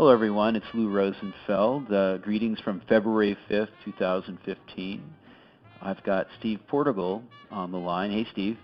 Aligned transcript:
Hello, 0.00 0.12
everyone. 0.12 0.56
It's 0.56 0.64
Lou 0.72 0.88
Rosenfeld. 0.88 1.92
Uh, 1.92 2.16
greetings 2.16 2.58
from 2.60 2.80
February 2.88 3.36
5th, 3.50 3.68
2015. 3.84 5.02
I've 5.82 6.02
got 6.04 6.26
Steve 6.38 6.58
Portigal 6.68 7.22
on 7.50 7.70
the 7.70 7.76
line. 7.76 8.10
Hey, 8.10 8.26
Steve. 8.32 8.56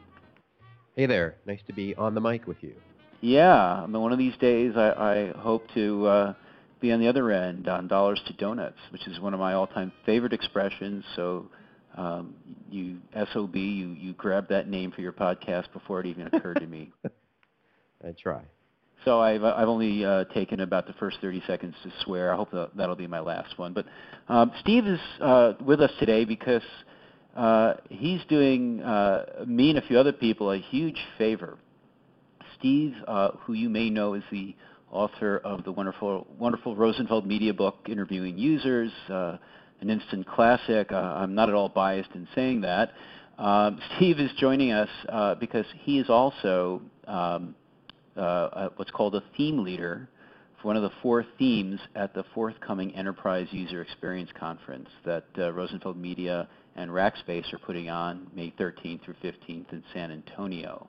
Hey 0.94 1.04
there. 1.04 1.34
Nice 1.44 1.60
to 1.66 1.74
be 1.74 1.94
on 1.94 2.14
the 2.14 2.22
mic 2.22 2.46
with 2.46 2.56
you. 2.62 2.72
Yeah. 3.20 3.54
I 3.54 3.86
mean, 3.86 4.00
one 4.00 4.12
of 4.12 4.18
these 4.18 4.34
days, 4.38 4.72
I, 4.78 4.92
I 4.92 5.38
hope 5.38 5.66
to 5.74 6.06
uh, 6.06 6.34
be 6.80 6.90
on 6.90 7.00
the 7.00 7.08
other 7.08 7.30
end 7.30 7.68
on 7.68 7.86
Dollars 7.86 8.22
to 8.28 8.32
Donuts, 8.32 8.78
which 8.90 9.06
is 9.06 9.20
one 9.20 9.34
of 9.34 9.38
my 9.38 9.52
all-time 9.52 9.92
favorite 10.06 10.32
expressions. 10.32 11.04
So, 11.16 11.50
um, 11.98 12.34
you 12.70 12.96
SOB, 13.34 13.56
you 13.56 13.88
you 13.88 14.14
grabbed 14.14 14.48
that 14.48 14.70
name 14.70 14.90
for 14.90 15.02
your 15.02 15.12
podcast 15.12 15.70
before 15.74 16.00
it 16.00 16.06
even 16.06 16.28
occurred 16.28 16.60
to 16.60 16.66
me. 16.66 16.94
I 18.02 18.12
try. 18.18 18.40
So 19.06 19.20
I've, 19.20 19.44
I've 19.44 19.68
only 19.68 20.04
uh, 20.04 20.24
taken 20.34 20.58
about 20.58 20.88
the 20.88 20.92
first 20.94 21.18
30 21.20 21.40
seconds 21.46 21.76
to 21.84 21.92
swear. 22.02 22.32
I 22.32 22.36
hope 22.36 22.50
that, 22.50 22.70
that'll 22.76 22.96
be 22.96 23.06
my 23.06 23.20
last 23.20 23.56
one. 23.56 23.72
But 23.72 23.86
um, 24.28 24.50
Steve 24.58 24.84
is 24.84 24.98
uh, 25.20 25.52
with 25.64 25.80
us 25.80 25.92
today 26.00 26.24
because 26.24 26.64
uh, 27.36 27.74
he's 27.88 28.20
doing 28.28 28.82
uh, 28.82 29.44
me 29.46 29.70
and 29.70 29.78
a 29.78 29.82
few 29.82 29.96
other 29.96 30.12
people 30.12 30.50
a 30.50 30.58
huge 30.58 30.98
favor. 31.18 31.56
Steve, 32.58 32.96
uh, 33.06 33.28
who 33.42 33.52
you 33.52 33.68
may 33.68 33.90
know 33.90 34.14
is 34.14 34.24
the 34.32 34.56
author 34.90 35.38
of 35.44 35.62
the 35.62 35.70
wonderful, 35.70 36.26
wonderful 36.36 36.74
Rosenfeld 36.74 37.28
Media 37.28 37.54
book, 37.54 37.76
Interviewing 37.88 38.36
Users, 38.36 38.90
uh, 39.08 39.36
an 39.82 39.88
instant 39.88 40.26
classic. 40.26 40.90
I'm 40.90 41.32
not 41.32 41.48
at 41.48 41.54
all 41.54 41.68
biased 41.68 42.10
in 42.16 42.26
saying 42.34 42.62
that. 42.62 42.90
Um, 43.38 43.78
Steve 43.96 44.18
is 44.18 44.32
joining 44.36 44.72
us 44.72 44.88
because 45.38 45.66
he 45.84 46.00
is 46.00 46.10
also 46.10 46.82
um, 47.06 47.54
uh, 48.16 48.68
what's 48.76 48.90
called 48.90 49.14
a 49.14 49.22
theme 49.36 49.62
leader 49.62 50.08
for 50.60 50.68
one 50.68 50.76
of 50.76 50.82
the 50.82 50.92
four 51.02 51.24
themes 51.38 51.80
at 51.94 52.14
the 52.14 52.24
forthcoming 52.34 52.94
Enterprise 52.94 53.46
User 53.50 53.82
Experience 53.82 54.30
Conference 54.38 54.88
that 55.04 55.24
uh, 55.38 55.52
Rosenfeld 55.52 55.96
Media 55.96 56.48
and 56.76 56.90
Rackspace 56.90 57.52
are 57.52 57.58
putting 57.58 57.88
on 57.88 58.26
May 58.34 58.52
13th 58.58 59.04
through 59.04 59.14
15th 59.22 59.72
in 59.72 59.82
San 59.92 60.10
Antonio. 60.10 60.88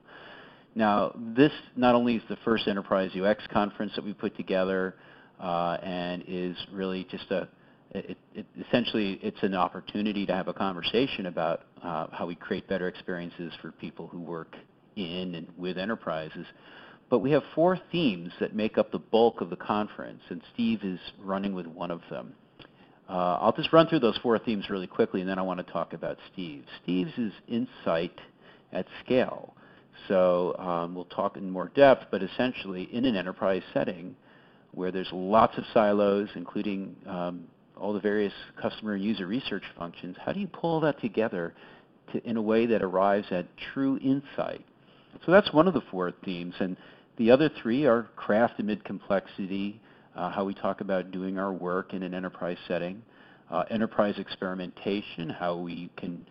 Now, 0.74 1.12
this 1.34 1.52
not 1.76 1.94
only 1.94 2.16
is 2.16 2.22
the 2.28 2.36
first 2.44 2.68
Enterprise 2.68 3.10
UX 3.18 3.42
conference 3.52 3.92
that 3.96 4.04
we 4.04 4.12
put 4.12 4.36
together 4.36 4.94
uh, 5.40 5.76
and 5.82 6.22
is 6.26 6.56
really 6.72 7.06
just 7.10 7.30
a, 7.30 7.48
it, 7.90 8.18
it, 8.34 8.46
essentially 8.66 9.18
it's 9.22 9.42
an 9.42 9.54
opportunity 9.54 10.26
to 10.26 10.34
have 10.34 10.48
a 10.48 10.52
conversation 10.52 11.26
about 11.26 11.62
uh, 11.82 12.06
how 12.12 12.26
we 12.26 12.34
create 12.34 12.68
better 12.68 12.86
experiences 12.86 13.52
for 13.60 13.72
people 13.72 14.06
who 14.06 14.20
work 14.20 14.54
in 14.96 15.34
and 15.34 15.48
with 15.56 15.78
enterprises. 15.78 16.46
But 17.10 17.20
we 17.20 17.30
have 17.30 17.42
four 17.54 17.78
themes 17.90 18.32
that 18.40 18.54
make 18.54 18.76
up 18.76 18.92
the 18.92 18.98
bulk 18.98 19.40
of 19.40 19.50
the 19.50 19.56
conference, 19.56 20.20
and 20.28 20.42
Steve 20.52 20.80
is 20.82 21.00
running 21.22 21.54
with 21.54 21.66
one 21.66 21.90
of 21.90 22.02
them. 22.10 22.34
Uh, 23.08 23.38
I'll 23.40 23.54
just 23.54 23.72
run 23.72 23.86
through 23.86 24.00
those 24.00 24.18
four 24.18 24.38
themes 24.38 24.68
really 24.68 24.86
quickly, 24.86 25.20
and 25.20 25.30
then 25.30 25.38
I 25.38 25.42
want 25.42 25.64
to 25.64 25.72
talk 25.72 25.94
about 25.94 26.18
Steve. 26.32 26.64
Steve's 26.82 27.16
is 27.16 27.32
insight 27.48 28.20
at 28.72 28.86
scale. 29.02 29.54
So 30.06 30.54
um, 30.58 30.94
we'll 30.94 31.06
talk 31.06 31.36
in 31.36 31.50
more 31.50 31.70
depth, 31.74 32.06
but 32.10 32.22
essentially 32.22 32.88
in 32.92 33.06
an 33.06 33.16
enterprise 33.16 33.62
setting 33.72 34.14
where 34.72 34.92
there's 34.92 35.08
lots 35.12 35.56
of 35.56 35.64
silos, 35.72 36.28
including 36.34 36.94
um, 37.06 37.44
all 37.76 37.94
the 37.94 38.00
various 38.00 38.32
customer 38.60 38.94
and 38.94 39.02
user 39.02 39.26
research 39.26 39.64
functions, 39.78 40.16
how 40.24 40.32
do 40.32 40.40
you 40.40 40.46
pull 40.46 40.80
that 40.80 41.00
together 41.00 41.54
to, 42.12 42.22
in 42.28 42.36
a 42.36 42.42
way 42.42 42.66
that 42.66 42.82
arrives 42.82 43.26
at 43.30 43.46
true 43.72 43.98
insight? 44.02 44.64
So 45.24 45.32
that's 45.32 45.52
one 45.52 45.66
of 45.66 45.74
the 45.74 45.80
four 45.90 46.12
themes. 46.24 46.54
And 46.60 46.76
the 47.18 47.30
other 47.32 47.50
three 47.62 47.84
are 47.84 48.04
craft 48.16 48.60
amid 48.60 48.84
complexity, 48.84 49.80
uh, 50.14 50.30
how 50.30 50.44
we 50.44 50.54
talk 50.54 50.80
about 50.80 51.10
doing 51.10 51.38
our 51.38 51.52
work 51.52 51.92
in 51.92 52.02
an 52.02 52.14
enterprise 52.14 52.56
setting, 52.66 53.02
uh, 53.50 53.64
enterprise 53.70 54.14
experimentation, 54.18 55.28
how 55.28 55.56
we 55.56 55.90
can 55.96 56.24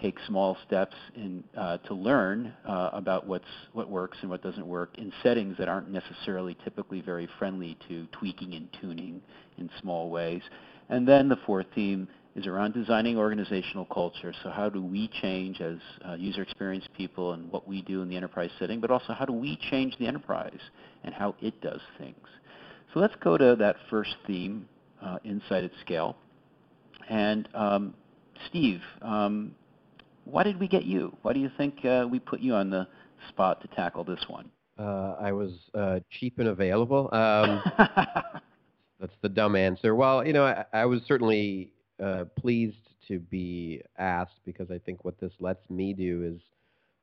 take 0.00 0.18
small 0.26 0.56
steps 0.66 0.94
in, 1.14 1.42
uh, 1.56 1.78
to 1.78 1.94
learn 1.94 2.52
uh, 2.66 2.90
about 2.92 3.26
what's, 3.26 3.44
what 3.72 3.88
works 3.88 4.18
and 4.20 4.30
what 4.30 4.42
doesn't 4.42 4.66
work 4.66 4.90
in 4.98 5.12
settings 5.22 5.56
that 5.56 5.68
aren't 5.68 5.88
necessarily 5.90 6.56
typically 6.64 7.00
very 7.00 7.28
friendly 7.38 7.78
to 7.88 8.06
tweaking 8.12 8.54
and 8.54 8.68
tuning 8.80 9.20
in 9.56 9.70
small 9.80 10.10
ways. 10.10 10.42
And 10.88 11.08
then 11.08 11.28
the 11.28 11.38
fourth 11.46 11.66
theme 11.74 12.08
is 12.34 12.46
around 12.46 12.74
designing 12.74 13.16
organizational 13.16 13.84
culture. 13.86 14.32
So 14.42 14.50
how 14.50 14.68
do 14.68 14.82
we 14.82 15.08
change 15.22 15.60
as 15.60 15.76
uh, 16.06 16.14
user 16.14 16.42
experience 16.42 16.84
people 16.96 17.32
and 17.32 17.50
what 17.50 17.68
we 17.68 17.82
do 17.82 18.02
in 18.02 18.08
the 18.08 18.16
enterprise 18.16 18.50
setting, 18.58 18.80
but 18.80 18.90
also 18.90 19.12
how 19.12 19.24
do 19.24 19.32
we 19.32 19.58
change 19.70 19.96
the 19.98 20.06
enterprise 20.06 20.58
and 21.04 21.14
how 21.14 21.34
it 21.40 21.60
does 21.60 21.80
things. 21.98 22.26
So 22.92 23.00
let's 23.00 23.14
go 23.22 23.36
to 23.36 23.56
that 23.58 23.76
first 23.88 24.16
theme, 24.26 24.68
uh, 25.02 25.18
Insight 25.24 25.64
at 25.64 25.70
Scale. 25.80 26.16
And 27.08 27.48
um, 27.54 27.94
Steve, 28.48 28.80
um, 29.02 29.54
why 30.24 30.42
did 30.42 30.58
we 30.58 30.68
get 30.68 30.84
you? 30.84 31.16
Why 31.22 31.32
do 31.32 31.40
you 31.40 31.50
think 31.56 31.84
uh, 31.84 32.06
we 32.10 32.18
put 32.18 32.40
you 32.40 32.54
on 32.54 32.70
the 32.70 32.88
spot 33.28 33.60
to 33.62 33.68
tackle 33.68 34.04
this 34.04 34.24
one? 34.28 34.50
Uh, 34.78 35.14
I 35.20 35.32
was 35.32 35.52
uh, 35.74 36.00
cheap 36.10 36.38
and 36.38 36.48
available. 36.48 37.08
Um, 37.12 37.62
that's 39.00 39.12
the 39.22 39.28
dumb 39.28 39.54
answer. 39.54 39.94
Well, 39.94 40.26
you 40.26 40.32
know, 40.32 40.44
I, 40.44 40.64
I 40.72 40.84
was 40.86 41.00
certainly 41.06 41.73
uh, 42.04 42.24
pleased 42.36 42.90
to 43.08 43.18
be 43.18 43.82
asked 43.98 44.40
because 44.44 44.70
I 44.70 44.78
think 44.78 45.04
what 45.04 45.18
this 45.18 45.32
lets 45.40 45.68
me 45.70 45.92
do 45.94 46.22
is 46.34 46.40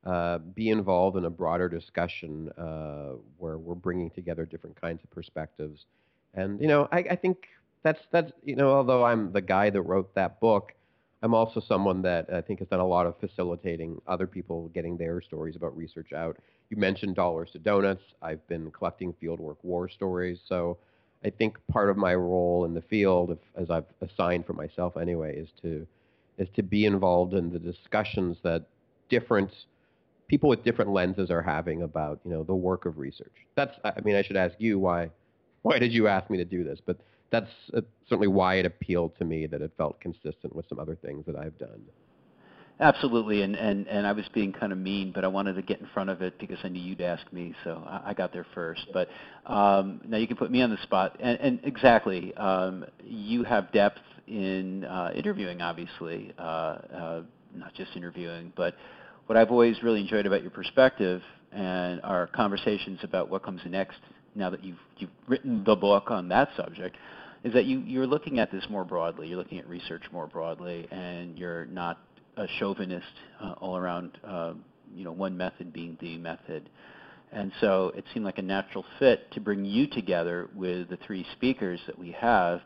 uh, 0.05 0.39
be 0.39 0.69
involved 0.69 1.17
in 1.17 1.25
a 1.25 1.29
broader 1.29 1.69
discussion 1.69 2.49
uh, 2.57 3.13
where 3.37 3.57
we're 3.57 3.75
bringing 3.75 4.09
together 4.09 4.45
different 4.45 4.79
kinds 4.79 5.03
of 5.03 5.11
perspectives. 5.11 5.85
And 6.33 6.59
you 6.61 6.67
know, 6.67 6.87
I, 6.91 6.99
I, 7.11 7.15
think 7.15 7.37
that's 7.83 7.99
that's 8.11 8.31
you 8.43 8.55
know, 8.55 8.71
although 8.71 9.03
I'm 9.03 9.31
the 9.31 9.41
guy 9.41 9.69
that 9.69 9.81
wrote 9.81 10.13
that 10.15 10.39
book, 10.39 10.73
I'm 11.21 11.33
also 11.33 11.59
someone 11.59 12.01
that 12.03 12.33
I 12.33 12.41
think 12.41 12.59
has 12.59 12.67
done 12.67 12.79
a 12.79 12.87
lot 12.87 13.05
of 13.05 13.19
facilitating 13.19 14.01
other 14.07 14.27
people 14.27 14.69
getting 14.69 14.97
their 14.97 15.21
stories 15.21 15.55
about 15.55 15.75
research 15.75 16.13
out. 16.13 16.37
You 16.69 16.77
mentioned 16.77 17.15
dollars 17.15 17.49
to 17.51 17.59
donuts. 17.59 18.03
I've 18.21 18.47
been 18.47 18.71
collecting 18.71 19.13
fieldwork 19.21 19.57
war 19.63 19.89
stories, 19.89 20.39
so 20.47 20.77
I 21.23 21.29
think 21.29 21.57
part 21.71 21.89
of 21.89 21.97
my 21.97 22.15
role 22.15 22.65
in 22.65 22.73
the 22.73 22.81
field, 22.81 23.31
if, 23.31 23.37
as 23.55 23.69
I've 23.69 23.85
assigned 24.01 24.45
for 24.45 24.53
myself 24.53 24.97
anyway, 24.97 25.37
is 25.37 25.49
to 25.61 25.85
is 26.37 26.47
to 26.55 26.63
be 26.63 26.85
involved 26.85 27.33
in 27.33 27.51
the 27.51 27.59
discussions 27.59 28.37
that 28.43 28.65
different 29.09 29.51
people 30.27 30.49
with 30.49 30.63
different 30.63 30.91
lenses 30.91 31.29
are 31.29 31.41
having 31.41 31.83
about 31.83 32.19
you 32.23 32.31
know 32.31 32.43
the 32.43 32.55
work 32.55 32.85
of 32.85 32.97
research. 32.97 33.35
That's 33.55 33.75
I 33.83 34.01
mean 34.03 34.15
I 34.15 34.23
should 34.23 34.37
ask 34.37 34.55
you 34.57 34.79
why 34.79 35.09
why 35.61 35.77
did 35.77 35.93
you 35.93 36.07
ask 36.07 36.29
me 36.29 36.37
to 36.37 36.45
do 36.45 36.63
this? 36.63 36.79
But 36.83 36.97
that's 37.29 37.51
uh, 37.73 37.81
certainly 38.07 38.27
why 38.27 38.55
it 38.55 38.65
appealed 38.65 39.17
to 39.17 39.25
me 39.25 39.45
that 39.47 39.61
it 39.61 39.71
felt 39.77 39.99
consistent 39.99 40.55
with 40.55 40.67
some 40.67 40.79
other 40.79 40.95
things 40.95 41.25
that 41.27 41.35
I've 41.35 41.57
done. 41.57 41.81
Absolutely, 42.81 43.43
and, 43.43 43.55
and, 43.55 43.87
and 43.87 44.07
I 44.07 44.11
was 44.11 44.25
being 44.33 44.51
kind 44.51 44.71
of 44.71 44.79
mean, 44.79 45.11
but 45.13 45.23
I 45.23 45.27
wanted 45.27 45.53
to 45.53 45.61
get 45.61 45.79
in 45.79 45.87
front 45.93 46.09
of 46.09 46.23
it 46.23 46.39
because 46.39 46.57
I 46.63 46.67
knew 46.67 46.81
you'd 46.81 46.99
ask 46.99 47.21
me, 47.31 47.53
so 47.63 47.83
I, 47.87 48.09
I 48.09 48.13
got 48.15 48.33
there 48.33 48.47
first. 48.55 48.87
But 48.91 49.07
um, 49.45 50.01
now 50.07 50.17
you 50.17 50.27
can 50.27 50.35
put 50.35 50.49
me 50.49 50.63
on 50.63 50.71
the 50.71 50.81
spot, 50.81 51.15
and, 51.19 51.39
and 51.39 51.59
exactly, 51.63 52.33
um, 52.37 52.83
you 53.05 53.43
have 53.43 53.71
depth 53.71 53.99
in 54.27 54.83
uh, 54.85 55.11
interviewing, 55.13 55.61
obviously, 55.61 56.33
uh, 56.39 56.41
uh, 56.41 57.21
not 57.53 57.71
just 57.75 57.95
interviewing, 57.95 58.51
but 58.55 58.73
what 59.27 59.37
I've 59.37 59.51
always 59.51 59.83
really 59.83 60.01
enjoyed 60.01 60.25
about 60.25 60.41
your 60.41 60.51
perspective 60.51 61.21
and 61.51 62.01
our 62.01 62.27
conversations 62.27 62.97
about 63.03 63.29
what 63.29 63.43
comes 63.43 63.61
next 63.67 63.99
now 64.33 64.49
that 64.49 64.63
you've, 64.63 64.79
you've 64.97 65.11
written 65.27 65.63
the 65.65 65.75
book 65.75 66.09
on 66.09 66.29
that 66.29 66.49
subject 66.57 66.97
is 67.43 67.53
that 67.53 67.65
you, 67.65 67.79
you're 67.79 68.07
looking 68.07 68.39
at 68.39 68.51
this 68.51 68.63
more 68.69 68.85
broadly. 68.85 69.27
You're 69.27 69.37
looking 69.37 69.59
at 69.59 69.67
research 69.67 70.03
more 70.11 70.27
broadly, 70.27 70.87
and 70.91 71.37
you're 71.37 71.65
not 71.65 71.99
a 72.37 72.47
chauvinist 72.59 73.05
uh, 73.41 73.53
all 73.59 73.77
around, 73.77 74.17
uh, 74.25 74.53
you 74.93 75.03
know, 75.03 75.11
one 75.11 75.35
method 75.35 75.73
being 75.73 75.97
the 76.01 76.17
method. 76.17 76.69
And 77.31 77.51
so 77.61 77.91
it 77.95 78.03
seemed 78.13 78.25
like 78.25 78.39
a 78.39 78.43
natural 78.43 78.85
fit 78.99 79.31
to 79.31 79.39
bring 79.39 79.63
you 79.63 79.87
together 79.87 80.49
with 80.53 80.89
the 80.89 80.97
three 80.97 81.25
speakers 81.33 81.79
that 81.87 81.97
we 81.97 82.11
have 82.11 82.61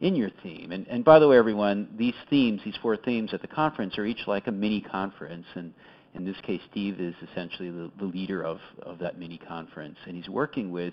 in 0.00 0.14
your 0.14 0.30
theme. 0.42 0.72
And, 0.72 0.86
and 0.88 1.04
by 1.04 1.18
the 1.18 1.28
way, 1.28 1.36
everyone, 1.36 1.88
these 1.96 2.14
themes, 2.28 2.60
these 2.64 2.76
four 2.82 2.96
themes 2.96 3.30
at 3.32 3.40
the 3.40 3.48
conference 3.48 3.98
are 3.98 4.04
each 4.04 4.26
like 4.26 4.46
a 4.46 4.52
mini 4.52 4.80
conference. 4.80 5.46
And 5.54 5.72
in 6.14 6.24
this 6.24 6.36
case, 6.42 6.60
Steve 6.70 7.00
is 7.00 7.14
essentially 7.30 7.70
the, 7.70 7.90
the 7.98 8.04
leader 8.04 8.42
of, 8.42 8.58
of 8.82 8.98
that 8.98 9.18
mini 9.18 9.38
conference. 9.38 9.96
And 10.06 10.16
he's 10.16 10.28
working 10.28 10.70
with 10.70 10.92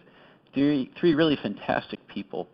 three, 0.53 0.91
three 0.99 1.13
really 1.13 1.37
fantastic 1.41 2.05
people 2.07 2.47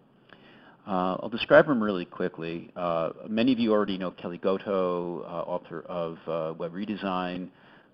uh, 0.86 1.18
I'll 1.22 1.30
describe 1.30 1.68
them 1.68 1.82
really 1.82 2.04
quickly. 2.04 2.70
Uh, 2.76 3.12
many 3.30 3.54
of 3.54 3.60
you 3.60 3.72
already 3.72 3.98
know 3.98 4.12
Kelly 4.12 4.38
Goto, 4.38 5.22
uh, 5.22 5.50
author 5.50 5.82
of 5.82 6.18
uh, 6.28 6.54
Web 6.58 6.74
Redesign, 6.74 7.48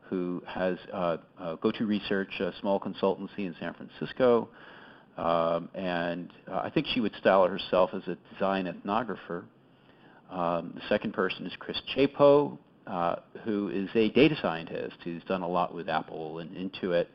who 0.09 0.41
has 0.47 0.77
uh, 0.91 1.18
uh, 1.39 1.56
GoTo 1.57 1.86
Research, 1.86 2.39
a 2.39 2.51
small 2.59 2.80
consultancy 2.80 3.39
in 3.39 3.56
San 3.59 3.75
Francisco. 3.75 4.50
Um, 5.18 5.69
and 5.75 6.31
I 6.51 6.71
think 6.71 6.88
she 6.94 7.00
would 7.00 7.13
style 7.15 7.47
herself 7.47 7.91
as 7.94 8.01
a 8.07 8.18
design 8.33 8.65
ethnographer. 8.65 9.44
Um, 10.31 10.71
the 10.74 10.81
second 10.88 11.13
person 11.13 11.45
is 11.45 11.53
Chris 11.59 11.80
Chapo, 11.95 12.57
who 13.44 13.69
is 13.69 13.89
a 13.94 14.09
data 14.09 14.36
scientist 14.41 14.95
who's 15.03 15.24
done 15.25 15.44
a 15.44 15.47
lot 15.47 15.75
with 15.75 15.89
Apple 15.89 16.39
and 16.39 16.50
Intuit, 16.56 17.06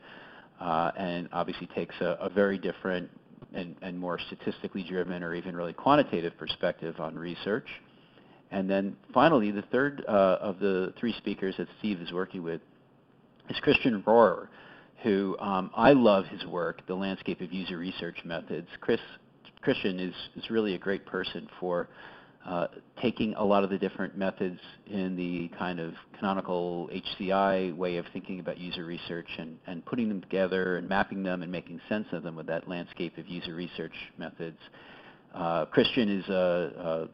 and 0.61 1.27
obviously 1.33 1.67
takes 1.75 1.95
a, 1.99 2.17
a 2.21 2.29
very 2.29 2.57
different 2.57 3.09
and, 3.53 3.75
and 3.81 3.97
more 3.97 4.19
statistically 4.19 4.83
driven 4.83 5.23
or 5.23 5.33
even 5.33 5.55
really 5.55 5.73
quantitative 5.73 6.37
perspective 6.37 6.99
on 6.99 7.15
research. 7.15 7.67
And 8.51 8.69
then 8.69 8.95
finally, 9.13 9.51
the 9.51 9.63
third 9.63 10.03
uh, 10.07 10.37
of 10.39 10.59
the 10.59 10.93
three 10.99 11.13
speakers 11.13 11.55
that 11.57 11.67
Steve 11.79 12.01
is 12.01 12.11
working 12.11 12.43
with 12.43 12.61
is 13.49 13.57
Christian 13.61 14.01
Rohrer, 14.03 14.47
who 15.03 15.37
um, 15.39 15.71
I 15.75 15.93
love 15.93 16.25
his 16.25 16.45
work, 16.45 16.85
The 16.87 16.95
Landscape 16.95 17.41
of 17.41 17.51
User 17.51 17.77
Research 17.77 18.17
Methods. 18.23 18.67
Chris, 18.81 18.99
Christian 19.61 19.99
is, 19.99 20.13
is 20.35 20.49
really 20.49 20.75
a 20.75 20.77
great 20.77 21.05
person 21.05 21.47
for 21.59 21.89
uh, 22.45 22.67
taking 23.01 23.33
a 23.35 23.43
lot 23.43 23.63
of 23.63 23.71
the 23.71 23.77
different 23.77 24.15
methods 24.15 24.59
in 24.85 25.15
the 25.15 25.49
kind 25.57 25.79
of 25.79 25.93
canonical 26.19 26.87
HCI 26.93 27.75
way 27.75 27.97
of 27.97 28.05
thinking 28.13 28.39
about 28.39 28.59
user 28.59 28.85
research 28.85 29.27
and, 29.39 29.57
and 29.65 29.83
putting 29.85 30.07
them 30.09 30.21
together 30.21 30.77
and 30.77 30.87
mapping 30.87 31.23
them 31.23 31.41
and 31.41 31.51
making 31.51 31.81
sense 31.89 32.05
of 32.11 32.21
them 32.21 32.35
with 32.35 32.45
that 32.45 32.67
landscape 32.67 33.17
of 33.17 33.27
user 33.27 33.55
research 33.55 33.93
methods. 34.19 34.59
Uh, 35.33 35.65
Christian 35.65 36.07
is 36.07 36.29
a, 36.29 37.09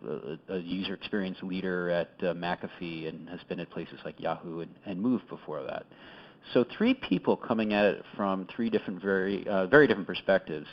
a, 0.49 0.55
a, 0.55 0.59
user 0.59 0.93
experience 0.93 1.37
leader 1.41 1.89
at 1.89 2.11
uh, 2.19 2.33
McAfee 2.33 3.07
and 3.07 3.27
has 3.29 3.39
been 3.47 3.59
at 3.59 3.69
places 3.71 3.99
like 4.05 4.19
Yahoo 4.19 4.59
and, 4.59 4.71
and 4.85 5.01
Move 5.01 5.21
before 5.29 5.63
that. 5.63 5.85
So 6.53 6.65
three 6.77 6.93
people 6.93 7.37
coming 7.37 7.73
at 7.73 7.85
it 7.85 8.03
from 8.15 8.47
three 8.53 8.69
different, 8.69 9.01
very, 9.01 9.47
uh, 9.47 9.67
very 9.67 9.87
different 9.87 10.07
perspectives. 10.07 10.67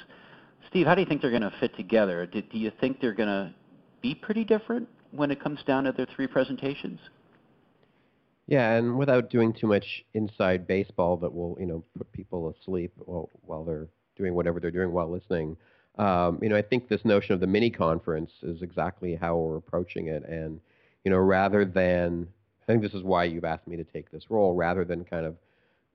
Steve, 0.69 0.87
how 0.87 0.95
do 0.95 1.01
you 1.01 1.07
think 1.07 1.23
they're 1.23 1.31
going 1.31 1.43
to 1.43 1.55
fit 1.61 1.75
together? 1.77 2.27
Do, 2.27 2.43
do 2.43 2.59
you 2.59 2.73
think 2.81 3.01
they're 3.01 3.15
going 3.15 3.29
to 3.29 3.55
be 4.01 4.15
pretty 4.15 4.45
different 4.45 4.89
when 5.11 5.31
it 5.31 5.43
comes 5.43 5.61
down 5.67 5.85
to 5.85 5.93
their 5.93 6.07
three 6.15 6.27
presentations? 6.27 7.01
Yeah, 8.47 8.73
and 8.73 8.97
without 8.97 9.29
doing 9.29 9.53
too 9.53 9.67
much 9.67 10.05
inside 10.15 10.67
baseball 10.67 11.19
that 11.19 11.35
will, 11.35 11.57
you 11.61 11.67
know, 11.67 11.85
put 11.97 12.11
people 12.13 12.55
asleep 12.61 12.93
while, 12.97 13.29
while 13.45 13.65
they're 13.65 13.89
doing 14.17 14.35
whatever 14.35 14.59
they're 14.59 14.71
doing 14.71 14.91
while 14.91 15.11
listening, 15.11 15.57
um, 15.99 16.39
you 16.41 16.49
know, 16.49 16.57
I 16.57 16.63
think 16.63 16.89
this 16.89 17.05
notion 17.05 17.35
of 17.35 17.41
the 17.41 17.47
mini 17.47 17.71
conference 17.71 18.31
is 18.43 18.63
exactly 18.63 19.17
how 19.17 19.37
we're 19.37 19.57
approaching 19.57 20.07
it. 20.07 20.25
And, 20.27 20.61
you 21.05 21.11
know, 21.11 21.19
rather 21.19 21.65
than, 21.65 22.29
I 22.63 22.67
think 22.67 22.83
this 22.83 22.95
is 22.95 23.03
why 23.03 23.25
you've 23.25 23.45
asked 23.45 23.67
me 23.67 23.77
to 23.77 23.85
take 23.85 24.11
this 24.11 24.31
role, 24.31 24.55
rather 24.55 24.85
than 24.85 25.05
kind 25.05 25.27
of 25.27 25.37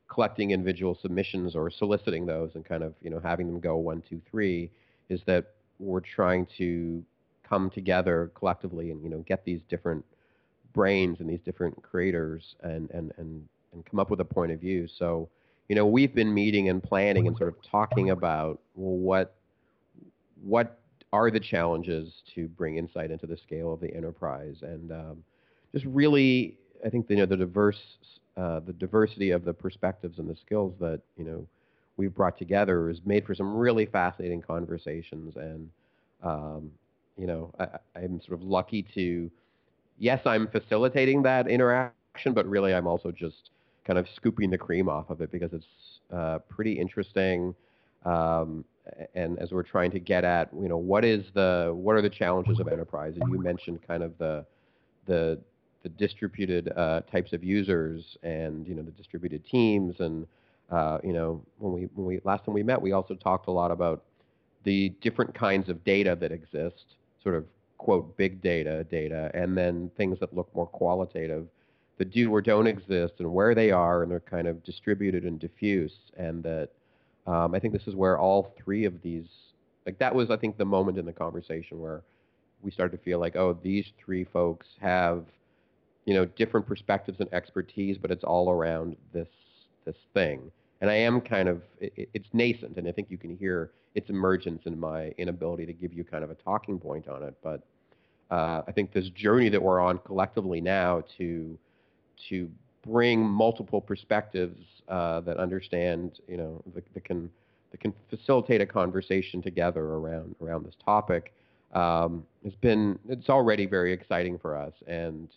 collecting 0.07 0.51
individual 0.51 0.97
submissions 1.01 1.55
or 1.55 1.71
soliciting 1.71 2.25
those 2.25 2.51
and 2.53 2.65
kind 2.65 2.83
of, 2.83 2.94
you 3.01 3.09
know, 3.09 3.19
having 3.19 3.47
them 3.47 3.59
go 3.59 3.77
one, 3.77 4.03
two, 4.07 4.21
three, 4.29 4.69
is 5.09 5.21
that 5.25 5.53
we're 5.79 6.01
trying 6.01 6.47
to 6.57 7.03
come 7.53 7.69
together 7.69 8.31
collectively 8.33 8.89
and 8.89 9.03
you 9.03 9.09
know 9.09 9.19
get 9.27 9.45
these 9.45 9.61
different 9.69 10.03
brains 10.73 11.19
and 11.19 11.29
these 11.29 11.41
different 11.45 11.81
creators 11.83 12.55
and 12.61 12.89
and 12.91 13.11
and 13.17 13.47
and 13.73 13.85
come 13.85 14.00
up 14.00 14.09
with 14.09 14.19
a 14.19 14.25
point 14.25 14.51
of 14.51 14.59
view. 14.59 14.88
So 14.88 15.29
you 15.69 15.75
know 15.75 15.85
we've 15.85 16.15
been 16.15 16.33
meeting 16.33 16.69
and 16.69 16.81
planning 16.81 17.27
and 17.27 17.38
sort 17.38 17.50
of 17.50 17.55
talking 17.69 18.09
about 18.09 18.59
well 18.75 18.97
what 18.97 19.35
what 20.44 20.79
are 21.11 21.29
the 21.29 21.39
challenges 21.39 22.23
to 22.33 22.47
bring 22.47 22.77
insight 22.77 23.11
into 23.11 23.27
the 23.27 23.38
scale 23.38 23.71
of 23.71 23.79
the 23.79 23.95
enterprise 23.95 24.57
and 24.63 24.91
um, 24.91 25.23
just 25.71 25.85
really 25.85 26.57
I 26.83 26.89
think 26.89 27.05
you 27.09 27.17
know 27.17 27.27
the 27.27 27.38
diverse 27.38 27.81
uh, 28.35 28.61
the 28.61 28.73
diversity 28.73 29.29
of 29.29 29.45
the 29.45 29.53
perspectives 29.53 30.17
and 30.17 30.27
the 30.27 30.35
skills 30.35 30.73
that 30.79 31.01
you 31.17 31.23
know 31.23 31.47
we've 31.97 32.15
brought 32.15 32.35
together 32.35 32.88
has 32.88 33.00
made 33.05 33.27
for 33.27 33.35
some 33.35 33.55
really 33.55 33.85
fascinating 33.85 34.41
conversations 34.41 35.35
and 35.35 35.69
um, 36.23 36.71
you 37.18 37.27
know, 37.27 37.54
I, 37.60 37.68
I'm 37.95 38.21
sort 38.25 38.39
of 38.39 38.44
lucky 38.44 38.86
to, 38.95 39.30
yes, 39.98 40.21
I'm 40.25 40.48
facilitating 40.48 41.24
that 41.24 41.48
interaction, 41.48 42.33
but 42.33 42.48
really 42.48 42.74
I'm 42.74 42.88
also 42.88 43.12
just 43.12 43.50
kind 43.86 44.00
of 44.00 44.07
scooping 44.15 44.50
the 44.50 44.57
cream 44.57 44.88
off 44.89 45.10
of 45.10 45.21
it 45.21 45.31
because 45.31 45.54
it's 45.54 45.65
uh, 46.12 46.39
pretty 46.50 46.74
interesting. 46.74 47.54
Um, 48.06 48.65
and 49.15 49.39
as 49.39 49.51
we're 49.51 49.63
trying 49.63 49.92
to 49.92 50.00
get 50.00 50.24
at, 50.24 50.50
you 50.54 50.68
know, 50.68 50.77
what 50.77 51.06
is 51.06 51.25
the 51.33 51.71
what 51.74 51.95
are 51.95 52.01
the 52.01 52.10
challenges 52.10 52.60
of 52.60 52.68
enterprise? 52.68 53.13
And 53.19 53.31
you 53.31 53.39
mentioned 53.42 53.80
kind 53.88 54.04
of 54.04 54.18
the 54.18 54.45
the 55.06 55.39
the 55.83 55.89
distributed 55.89 56.71
uh, 56.75 57.01
types 57.12 57.33
of 57.33 57.44
users 57.44 58.18
and 58.24 58.65
you 58.68 58.74
know 58.74 58.81
the 58.81 58.92
distributed 58.92 59.45
teams 59.45 60.00
and 60.00 60.25
uh, 60.71 60.98
you 61.04 61.13
know 61.13 61.42
when 61.60 61.74
we 61.74 61.81
when 61.94 62.07
we 62.07 62.19
last 62.24 62.45
time 62.45 62.54
we 62.54 62.63
met 62.63 62.81
we 62.81 62.94
also 62.94 63.13
talked 63.13 63.48
a 63.48 63.51
lot 63.51 63.69
about 63.69 64.04
the 64.63 64.89
different 65.01 65.33
kinds 65.36 65.69
of 65.69 65.83
data 65.83 66.18
that 66.19 66.31
exist 66.31 66.95
sort 67.23 67.35
of 67.35 67.45
quote 67.77 68.15
big 68.17 68.41
data 68.41 68.85
data 68.85 69.31
and 69.33 69.57
then 69.57 69.89
things 69.97 70.19
that 70.19 70.33
look 70.35 70.53
more 70.55 70.67
qualitative 70.67 71.47
that 71.97 72.11
do 72.11 72.31
or 72.31 72.41
don't 72.41 72.67
exist 72.67 73.13
and 73.19 73.31
where 73.31 73.53
they 73.53 73.71
are 73.71 74.03
and 74.03 74.11
they're 74.11 74.19
kind 74.19 74.47
of 74.47 74.63
distributed 74.63 75.23
and 75.23 75.39
diffuse 75.39 75.93
and 76.17 76.43
that 76.43 76.69
um, 77.25 77.55
I 77.55 77.59
think 77.59 77.73
this 77.73 77.87
is 77.87 77.95
where 77.95 78.17
all 78.19 78.53
three 78.63 78.85
of 78.85 79.01
these 79.01 79.25
like 79.85 79.97
that 79.99 80.13
was 80.13 80.29
I 80.31 80.37
think 80.37 80.57
the 80.57 80.65
moment 80.65 80.97
in 80.97 81.05
the 81.05 81.13
conversation 81.13 81.79
where 81.79 82.03
we 82.61 82.71
started 82.71 82.97
to 82.97 83.03
feel 83.03 83.19
like 83.19 83.35
oh 83.35 83.57
these 83.61 83.85
three 84.03 84.23
folks 84.23 84.67
have 84.79 85.25
you 86.05 86.13
know 86.13 86.25
different 86.25 86.65
perspectives 86.65 87.19
and 87.19 87.33
expertise 87.33 87.97
but 87.97 88.11
it's 88.11 88.23
all 88.23 88.49
around 88.49 88.95
this 89.13 89.27
this 89.85 89.97
thing 90.13 90.51
and 90.83 90.91
I 90.91 90.95
am 90.95 91.21
kind 91.21 91.47
of 91.47 91.62
it, 91.80 92.09
it's 92.13 92.27
nascent, 92.33 92.77
and 92.77 92.85
I 92.89 92.91
think 92.91 93.09
you 93.09 93.18
can 93.18 93.38
hear 93.38 93.71
its 93.95 94.09
emergence 94.09 94.63
in 94.65 94.77
my 94.77 95.13
inability 95.18 95.65
to 95.65 95.71
give 95.71 95.94
you 95.94 96.03
kind 96.03 96.25
of 96.25 96.30
a 96.30 96.35
talking 96.35 96.77
point 96.77 97.07
on 97.07 97.24
it. 97.24 97.33
But 97.41 97.63
uh, 98.30 98.63
I 98.68 98.71
think 98.74 98.91
this 98.91 99.07
journey 99.12 99.47
that 99.47 99.62
we're 99.63 99.80
on 99.80 99.97
collectively 100.00 100.59
now 100.59 101.01
to 101.18 101.57
to 102.30 102.50
bring 102.85 103.21
multiple 103.21 103.80
perspectives 103.80 104.59
uh, 104.89 105.21
that 105.21 105.38
understand, 105.38 106.19
you 106.27 106.35
know, 106.35 106.62
that, 106.75 106.83
that, 106.94 107.06
can 107.06 107.29
that 107.71 107.79
can 107.79 107.94
facilitate 108.09 108.59
a 108.59 108.65
conversation 108.65 109.41
together 109.41 109.86
around 109.86 110.36
around 110.41 110.65
this 110.65 110.75
topic 110.83 111.33
um, 111.71 112.25
has 112.44 112.56
been 112.56 113.00
it's 113.07 113.29
already 113.29 113.65
very 113.65 113.94
exciting 113.94 114.38
for 114.38 114.57
us, 114.57 114.74
and 114.86 115.29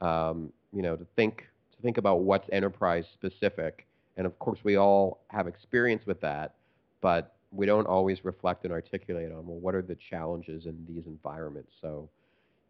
um, 0.00 0.52
you 0.72 0.82
know, 0.82 0.96
to 0.96 1.06
think 1.14 1.46
to 1.76 1.82
think 1.82 1.98
about 1.98 2.22
what's 2.22 2.48
enterprise 2.50 3.04
specific 3.14 3.84
and 4.18 4.26
of 4.26 4.38
course, 4.40 4.58
we 4.64 4.76
all 4.76 5.20
have 5.28 5.46
experience 5.46 6.04
with 6.04 6.20
that, 6.20 6.56
but 7.00 7.36
we 7.52 7.64
don't 7.64 7.86
always 7.86 8.24
reflect 8.24 8.64
and 8.64 8.72
articulate 8.72 9.30
on, 9.30 9.46
well, 9.46 9.58
what 9.58 9.74
are 9.74 9.80
the 9.80 9.96
challenges 10.10 10.66
in 10.66 10.76
these 10.86 11.04
environments? 11.06 11.72
So, 11.80 12.10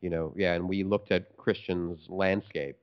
you 0.03 0.11
know, 0.11 0.33
yeah, 0.37 0.55
and 0.55 0.69
we 0.69 0.85
looked 0.85 1.11
at 1.11 1.37
Christian's 1.37 1.99
landscape, 2.09 2.77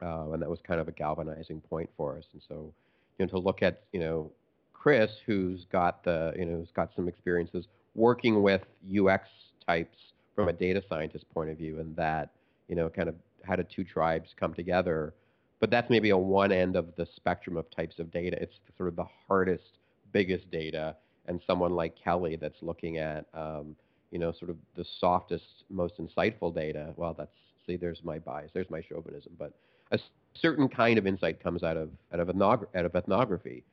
uh, 0.00 0.30
and 0.30 0.40
that 0.40 0.48
was 0.48 0.60
kind 0.66 0.80
of 0.80 0.88
a 0.88 0.92
galvanizing 0.92 1.60
point 1.62 1.90
for 1.96 2.16
us. 2.16 2.24
And 2.32 2.40
so, 2.48 2.72
you 3.18 3.26
know, 3.26 3.30
to 3.30 3.38
look 3.38 3.62
at, 3.62 3.82
you 3.92 4.00
know, 4.00 4.30
Chris, 4.72 5.10
who's 5.26 5.66
got 5.70 6.04
the, 6.04 6.32
you 6.38 6.44
know, 6.44 6.58
who's 6.58 6.72
got 6.74 6.90
some 6.94 7.08
experiences 7.08 7.66
working 7.96 8.40
with 8.42 8.62
UX 8.88 9.28
types 9.66 9.98
from 10.36 10.48
a 10.48 10.52
data 10.52 10.82
scientist 10.88 11.24
point 11.34 11.50
of 11.50 11.58
view, 11.58 11.80
and 11.80 11.94
that, 11.96 12.30
you 12.68 12.76
know, 12.76 12.88
kind 12.88 13.08
of 13.08 13.16
how 13.42 13.56
did 13.56 13.66
two 13.74 13.84
tribes 13.84 14.30
come 14.38 14.54
together 14.54 15.12
but 15.60 15.70
that's 15.70 15.90
maybe 15.90 16.10
a 16.10 16.16
one 16.16 16.52
end 16.52 16.76
of 16.76 16.94
the 16.96 17.06
spectrum 17.16 17.56
of 17.56 17.70
types 17.70 17.98
of 17.98 18.10
data. 18.10 18.40
It's 18.40 18.56
sort 18.76 18.88
of 18.88 18.96
the 18.96 19.06
hardest, 19.26 19.78
biggest 20.12 20.50
data, 20.50 20.96
and 21.26 21.40
someone 21.46 21.72
like 21.74 21.94
Kelly 22.02 22.36
that's 22.36 22.62
looking 22.62 22.98
at, 22.98 23.26
um, 23.34 23.76
you 24.10 24.18
know, 24.18 24.32
sort 24.32 24.50
of 24.50 24.56
the 24.76 24.84
softest, 25.00 25.64
most 25.70 25.94
insightful 25.98 26.54
data. 26.54 26.92
Well, 26.96 27.14
that's 27.16 27.34
see, 27.66 27.76
there's 27.76 28.02
my 28.04 28.18
bias, 28.18 28.50
there's 28.52 28.70
my 28.70 28.82
chauvinism, 28.82 29.32
but 29.38 29.52
a 29.90 29.98
certain 30.34 30.68
kind 30.68 30.98
of 30.98 31.06
insight 31.06 31.42
comes 31.42 31.62
out 31.62 31.76
of 31.76 31.90
out 32.12 32.20
of, 32.20 32.28
ethnogra- 32.28 32.68
out 32.74 32.84
of 32.84 32.94
ethnography, 32.94 33.64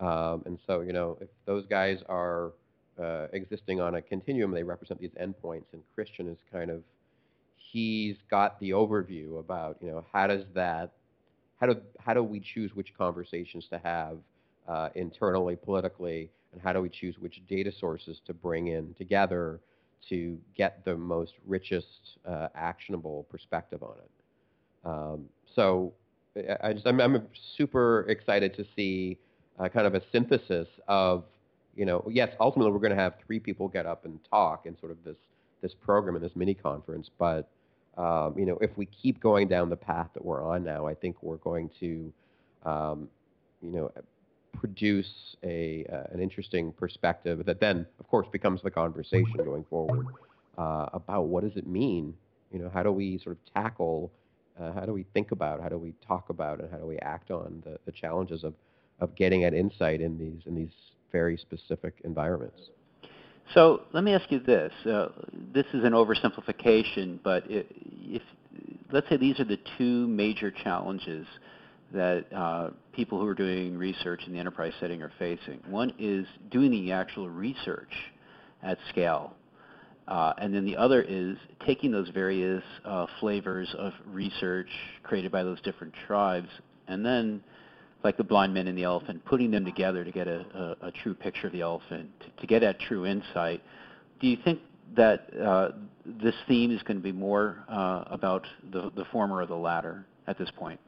um, 0.00 0.42
and 0.46 0.58
so 0.66 0.80
you 0.80 0.92
know, 0.92 1.18
if 1.20 1.28
those 1.46 1.66
guys 1.66 1.98
are 2.08 2.52
uh, 3.00 3.26
existing 3.32 3.80
on 3.80 3.96
a 3.96 4.02
continuum, 4.02 4.52
they 4.52 4.62
represent 4.62 5.00
these 5.00 5.14
endpoints, 5.20 5.66
and 5.72 5.82
Christian 5.94 6.28
is 6.28 6.38
kind 6.52 6.70
of 6.70 6.82
he's 7.56 8.16
got 8.30 8.58
the 8.60 8.70
overview 8.70 9.38
about 9.38 9.76
you 9.80 9.90
know 9.90 10.04
how 10.12 10.26
does 10.26 10.44
that 10.54 10.92
how 11.64 11.72
do 11.72 11.80
how 11.98 12.12
do 12.12 12.22
we 12.22 12.40
choose 12.40 12.74
which 12.74 12.92
conversations 12.96 13.66
to 13.70 13.80
have 13.82 14.18
uh, 14.68 14.90
internally, 14.94 15.56
politically, 15.56 16.30
and 16.52 16.60
how 16.60 16.72
do 16.72 16.80
we 16.80 16.90
choose 16.90 17.16
which 17.18 17.40
data 17.48 17.72
sources 17.80 18.20
to 18.26 18.34
bring 18.34 18.68
in 18.68 18.94
together 18.98 19.60
to 20.10 20.38
get 20.54 20.84
the 20.84 20.94
most 20.94 21.32
richest 21.46 22.18
uh, 22.26 22.48
actionable 22.54 23.26
perspective 23.30 23.82
on 23.82 23.96
it. 23.96 24.88
Um, 24.88 25.24
so 25.54 25.94
I 26.62 26.74
just, 26.74 26.86
I'm, 26.86 27.00
I'm, 27.00 27.26
super 27.56 28.04
excited 28.10 28.54
to 28.56 28.66
see 28.76 29.16
uh, 29.58 29.68
kind 29.68 29.86
of 29.86 29.94
a 29.94 30.02
synthesis 30.12 30.68
of, 30.88 31.24
you 31.74 31.86
know, 31.86 32.06
yes, 32.10 32.34
ultimately 32.40 32.72
we're 32.72 32.80
going 32.80 32.94
to 32.94 33.02
have 33.02 33.14
three 33.26 33.40
people 33.40 33.68
get 33.68 33.86
up 33.86 34.04
and 34.04 34.18
talk 34.28 34.66
in 34.66 34.78
sort 34.78 34.92
of 34.92 34.98
this 35.04 35.16
this 35.62 35.72
program 35.72 36.14
and 36.16 36.22
this 36.22 36.36
mini 36.36 36.52
conference, 36.52 37.08
but 37.18 37.48
um, 37.96 38.38
you 38.38 38.46
know, 38.46 38.58
if 38.60 38.76
we 38.76 38.86
keep 38.86 39.20
going 39.20 39.48
down 39.48 39.70
the 39.70 39.76
path 39.76 40.08
that 40.14 40.24
we're 40.24 40.44
on 40.44 40.64
now, 40.64 40.86
I 40.86 40.94
think 40.94 41.22
we're 41.22 41.36
going 41.36 41.70
to, 41.80 42.12
um, 42.64 43.08
you 43.62 43.70
know, 43.70 43.92
produce 44.52 45.36
a 45.42 45.84
uh, 45.92 46.12
an 46.12 46.20
interesting 46.20 46.72
perspective 46.72 47.44
that 47.44 47.60
then, 47.60 47.86
of 48.00 48.08
course, 48.08 48.26
becomes 48.32 48.62
the 48.62 48.70
conversation 48.70 49.36
going 49.44 49.64
forward 49.64 50.06
uh, 50.58 50.86
about 50.92 51.26
what 51.26 51.44
does 51.44 51.56
it 51.56 51.66
mean. 51.66 52.14
You 52.52 52.60
know, 52.60 52.70
how 52.72 52.82
do 52.82 52.92
we 52.92 53.18
sort 53.18 53.36
of 53.36 53.54
tackle, 53.54 54.12
uh, 54.60 54.72
how 54.72 54.86
do 54.86 54.92
we 54.92 55.04
think 55.14 55.32
about, 55.32 55.60
how 55.60 55.68
do 55.68 55.78
we 55.78 55.94
talk 56.06 56.30
about, 56.30 56.60
and 56.60 56.70
how 56.70 56.78
do 56.78 56.86
we 56.86 56.98
act 56.98 57.30
on 57.30 57.62
the, 57.64 57.78
the 57.84 57.92
challenges 57.92 58.44
of 58.44 58.54
of 59.00 59.14
getting 59.16 59.44
at 59.44 59.54
insight 59.54 60.00
in 60.00 60.18
these 60.18 60.42
in 60.46 60.54
these 60.54 60.72
very 61.12 61.36
specific 61.36 61.94
environments. 62.04 62.70
So 63.52 63.82
let 63.92 64.04
me 64.04 64.14
ask 64.14 64.30
you 64.30 64.40
this. 64.40 64.72
Uh, 64.86 65.08
this 65.52 65.66
is 65.74 65.84
an 65.84 65.92
oversimplification, 65.92 67.18
but 67.22 67.44
if 67.48 68.22
let's 68.90 69.08
say 69.08 69.16
these 69.16 69.38
are 69.40 69.44
the 69.44 69.58
two 69.76 70.06
major 70.08 70.50
challenges 70.50 71.26
that 71.92 72.24
uh, 72.32 72.70
people 72.92 73.20
who 73.20 73.26
are 73.26 73.34
doing 73.34 73.76
research 73.76 74.22
in 74.26 74.32
the 74.32 74.38
enterprise 74.38 74.72
setting 74.80 75.02
are 75.02 75.12
facing. 75.18 75.60
One 75.68 75.92
is 75.98 76.26
doing 76.50 76.70
the 76.70 76.92
actual 76.92 77.28
research 77.28 77.92
at 78.62 78.78
scale. 78.90 79.34
Uh, 80.08 80.32
and 80.38 80.54
then 80.54 80.64
the 80.64 80.76
other 80.76 81.02
is 81.02 81.36
taking 81.64 81.90
those 81.90 82.08
various 82.10 82.62
uh, 82.84 83.06
flavors 83.20 83.74
of 83.78 83.92
research 84.06 84.68
created 85.02 85.32
by 85.32 85.42
those 85.42 85.60
different 85.62 85.94
tribes 86.06 86.48
and 86.88 87.04
then 87.04 87.42
like 88.04 88.18
the 88.18 88.24
blind 88.24 88.52
men 88.52 88.68
and 88.68 88.76
the 88.76 88.84
elephant, 88.84 89.24
putting 89.24 89.50
them 89.50 89.64
together 89.64 90.04
to 90.04 90.12
get 90.12 90.28
a, 90.28 90.76
a, 90.82 90.88
a 90.88 90.92
true 90.92 91.14
picture 91.14 91.46
of 91.46 91.52
the 91.52 91.62
elephant, 91.62 92.10
to, 92.20 92.40
to, 92.40 92.46
get 92.46 92.60
that 92.60 92.78
true 92.78 93.06
insight. 93.06 93.62
Do 94.20 94.28
you 94.28 94.36
think 94.44 94.60
that 94.94 95.26
uh, 95.42 95.70
this 96.04 96.34
theme 96.46 96.70
is 96.70 96.82
going 96.82 96.98
to 96.98 97.02
be 97.02 97.12
more 97.12 97.64
uh, 97.68 98.04
about 98.06 98.46
the, 98.72 98.92
the 98.94 99.04
former 99.10 99.36
or 99.36 99.46
the 99.46 99.54
latter 99.54 100.06
at 100.26 100.38
this 100.38 100.50
point? 100.56 100.78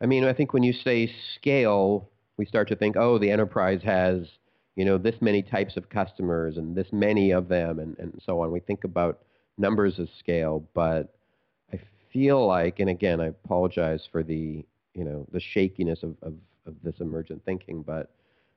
I 0.00 0.06
mean, 0.06 0.24
I 0.24 0.32
think 0.32 0.54
when 0.54 0.62
you 0.62 0.72
say 0.72 1.12
scale, 1.36 2.08
we 2.38 2.46
start 2.46 2.68
to 2.68 2.76
think, 2.76 2.96
oh, 2.96 3.18
the 3.18 3.30
enterprise 3.30 3.80
has, 3.84 4.26
you 4.74 4.86
know, 4.86 4.96
this 4.96 5.16
many 5.20 5.42
types 5.42 5.76
of 5.76 5.90
customers 5.90 6.56
and 6.56 6.74
this 6.74 6.86
many 6.90 7.32
of 7.32 7.48
them 7.48 7.78
and, 7.78 7.98
and 7.98 8.18
so 8.24 8.40
on. 8.40 8.50
We 8.50 8.60
think 8.60 8.84
about 8.84 9.20
numbers 9.58 9.98
as 9.98 10.08
scale, 10.18 10.64
but 10.72 11.14
I 11.70 11.78
feel 12.10 12.46
like, 12.46 12.80
and 12.80 12.88
again, 12.88 13.20
I 13.20 13.26
apologize 13.26 14.08
for 14.10 14.22
the 14.22 14.64
you 14.94 15.04
know 15.04 15.26
the 15.32 15.40
shakiness 15.40 16.02
of, 16.02 16.16
of, 16.22 16.34
of 16.66 16.74
this 16.82 17.00
emergent 17.00 17.44
thinking, 17.44 17.82
but 17.82 18.10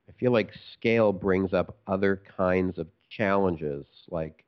I 0.08 0.12
feel 0.12 0.32
like 0.32 0.50
scale 0.72 1.12
brings 1.12 1.52
up 1.52 1.76
other 1.86 2.20
kinds 2.36 2.78
of 2.78 2.88
challenges, 3.08 3.86
like 4.10 4.44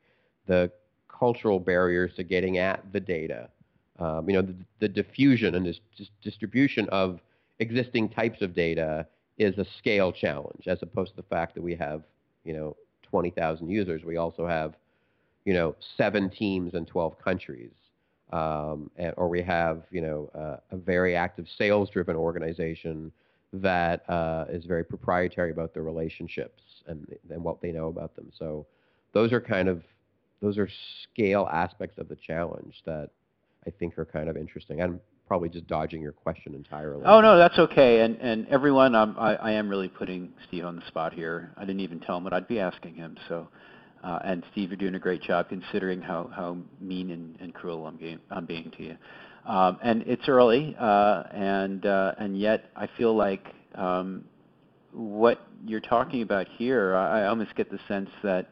the 0.47 0.71
cultural 1.09 1.59
barriers 1.59 2.12
to 2.16 2.25
getting 2.25 2.59
at 2.59 2.93
the 2.93 3.00
data. 3.00 3.49
Um, 3.99 4.28
you 4.28 4.35
know, 4.37 4.43
the, 4.43 4.55
the, 4.81 4.88
diffusion 4.88 5.55
and 5.55 5.64
this 5.64 5.81
distribution 6.23 6.87
of 6.90 7.21
existing 7.61 8.11
types 8.11 8.43
of 8.43 8.55
data 8.55 9.07
is 9.38 9.57
a 9.57 9.64
scale 9.78 10.12
challenge, 10.12 10.64
as 10.66 10.78
opposed 10.83 11.12
to 11.12 11.16
the 11.16 11.23
fact 11.23 11.55
that 11.55 11.62
we 11.62 11.75
have, 11.76 12.02
you 12.45 12.52
know, 12.52 12.76
20,000 13.05 13.71
users. 13.71 14.05
We 14.05 14.19
also 14.19 14.47
have, 14.47 14.75
you 15.47 15.55
know, 15.55 15.75
seven 15.97 16.28
teams 16.28 16.75
in 16.75 16.85
12 16.85 17.19
countries 17.19 17.71
um, 18.33 18.90
and, 18.97 19.14
or 19.16 19.28
we 19.28 19.42
have 19.42 19.83
you 19.90 20.00
know 20.00 20.30
uh, 20.35 20.56
a 20.71 20.76
very 20.76 21.16
active 21.16 21.47
sales-driven 21.59 22.16
organization 22.16 23.12
that 23.52 24.09
uh, 24.11 24.45
is 24.49 24.64
very 24.64 24.85
proprietary 24.85 25.50
about 25.50 25.73
their 25.75 25.83
relationships 25.83 26.62
and 26.87 27.06
and 27.30 27.42
what 27.42 27.61
they 27.61 27.73
know 27.73 27.88
about 27.88 28.14
them. 28.16 28.30
So 28.38 28.66
those 29.12 29.33
are 29.33 29.40
kind 29.40 29.68
of 29.68 29.83
those 30.42 30.59
are 30.59 30.68
scale 31.02 31.49
aspects 31.52 31.99
of 31.99 32.09
the 32.09 32.16
challenge 32.16 32.83
that 32.85 33.11
I 33.66 33.71
think 33.71 33.99
are 33.99 34.04
kind 34.04 34.28
of 34.28 34.37
interesting. 34.37 34.83
I'm 34.83 35.00
probably 35.26 35.49
just 35.49 35.66
dodging 35.66 36.00
your 36.00 36.12
question 36.12 36.54
entirely. 36.54 37.02
Oh 37.04 37.21
no, 37.21 37.37
that's 37.37 37.59
okay. 37.59 38.00
And 38.00 38.16
and 38.21 38.47
everyone, 38.49 38.95
um, 38.95 39.16
I, 39.18 39.35
I 39.37 39.50
am 39.52 39.68
really 39.68 39.88
putting 39.88 40.33
Steve 40.47 40.64
on 40.64 40.76
the 40.76 40.87
spot 40.87 41.12
here. 41.12 41.52
I 41.56 41.61
didn't 41.61 41.80
even 41.80 42.00
tell 42.00 42.16
him 42.16 42.25
what 42.25 42.33
I'd 42.33 42.49
be 42.49 42.61
asking 42.61 42.95
him. 42.95 43.16
So 43.28 43.49
uh, 44.06 44.20
and 44.25 44.44
Steve, 44.52 44.70
you're 44.70 44.76
doing 44.76 44.94
a 44.94 45.00
great 45.00 45.20
job 45.20 45.48
considering 45.48 46.00
how, 46.00 46.30
how 46.32 46.56
mean 46.80 47.10
and, 47.10 47.36
and 47.40 47.52
cruel 47.52 47.86
I'm, 47.88 47.96
being, 47.96 48.20
I'm 48.30 48.46
being 48.46 48.70
to 48.76 48.82
you. 48.82 48.96
Um, 49.44 49.78
and 49.82 50.02
it's 50.06 50.28
early, 50.28 50.76
uh, 50.78 51.25
and, 51.32 51.84
uh, 51.84 52.12
and 52.18 52.38
yet 52.38 52.70
I 52.76 52.88
feel 52.96 53.16
like 53.16 53.44
um, 53.75 54.25
what 54.92 55.40
you're 55.64 55.80
talking 55.80 56.22
about 56.22 56.46
here, 56.56 56.94
I, 56.94 57.26
almost 57.26 57.56
get 57.56 57.68
the 57.68 57.80
sense 57.88 58.08
that 58.22 58.50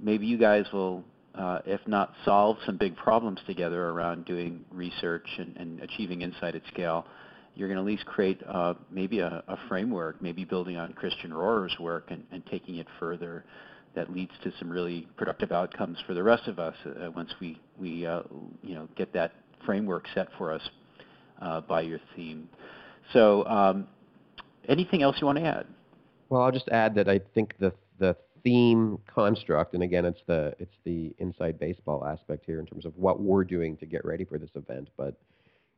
maybe 0.00 0.26
you 0.26 0.38
guys 0.38 0.64
will, 0.72 1.04
uh, 1.36 1.60
if 1.64 1.80
not 1.86 2.12
solve 2.24 2.56
some 2.66 2.76
big 2.76 2.96
problems 2.96 3.38
together 3.46 3.90
around 3.90 4.24
doing 4.24 4.64
research 4.72 5.28
and, 5.38 5.56
and 5.56 5.80
achieving 5.82 6.22
insight 6.22 6.56
at 6.56 6.62
scale, 6.72 7.06
you're 7.54 7.68
going 7.68 7.76
to 7.76 7.82
at 7.82 7.86
least 7.86 8.06
create 8.06 8.40
uh, 8.48 8.74
maybe 8.90 9.20
a, 9.20 9.44
a, 9.46 9.56
framework, 9.68 10.20
maybe 10.20 10.44
building 10.44 10.76
on 10.76 10.92
Christian 10.94 11.32
Rohrer's 11.32 11.78
work 11.78 12.08
and, 12.10 12.24
and 12.32 12.44
taking 12.46 12.76
it 12.76 12.88
further 12.98 13.44
that 13.94 14.12
leads 14.12 14.32
to 14.42 14.52
some 14.58 14.68
really 14.68 15.06
productive 15.16 15.52
outcomes 15.52 15.98
for 16.06 16.14
the 16.14 16.22
rest 16.22 16.48
of 16.48 16.58
us 16.58 16.74
uh, 16.84 17.10
once 17.10 17.32
we, 17.40 17.60
we 17.78 18.06
uh, 18.06 18.22
you 18.62 18.74
know, 18.74 18.88
get 18.96 19.12
that 19.12 19.32
framework 19.64 20.06
set 20.14 20.28
for 20.36 20.52
us 20.52 20.62
uh, 21.40 21.60
by 21.60 21.80
your 21.80 22.00
theme. 22.16 22.48
So 23.12 23.44
um, 23.46 23.86
anything 24.68 25.02
else 25.02 25.16
you 25.20 25.26
want 25.26 25.38
to 25.38 25.44
add? 25.44 25.66
Well, 26.28 26.42
I'll 26.42 26.52
just 26.52 26.68
add 26.68 26.94
that 26.96 27.08
I 27.08 27.20
think 27.34 27.54
the, 27.58 27.72
the 27.98 28.16
theme 28.42 28.98
construct, 29.06 29.74
and 29.74 29.82
again, 29.82 30.04
it's 30.04 30.20
the, 30.26 30.54
it's 30.58 30.74
the 30.84 31.14
inside 31.18 31.58
baseball 31.58 32.04
aspect 32.04 32.44
here 32.46 32.60
in 32.60 32.66
terms 32.66 32.84
of 32.84 32.96
what 32.96 33.20
we're 33.20 33.44
doing 33.44 33.76
to 33.76 33.86
get 33.86 34.04
ready 34.04 34.24
for 34.24 34.38
this 34.38 34.50
event. 34.54 34.88
But, 34.96 35.14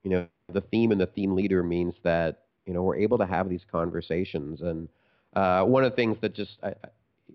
you 0.03 0.11
know, 0.11 0.27
the 0.53 0.63
theme 0.63 0.93
and 0.93 1.01
the 1.01 1.07
theme 1.07 1.35
leader 1.35 1.63
means 1.63 1.95
that, 2.03 2.45
you 2.65 2.73
know, 2.73 2.83
we're 2.83 2.97
able 2.97 3.19
to 3.19 3.27
have 3.27 3.49
these 3.49 3.65
conversations. 3.71 4.63
And 4.63 4.89
uh, 5.35 5.65
one 5.65 5.85
of 5.85 5.93
the 5.93 5.97
things 5.97 6.17
that 6.23 6.35
just 6.35 6.53
I, 6.63 6.75